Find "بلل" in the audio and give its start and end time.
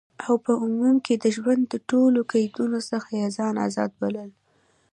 4.01-4.29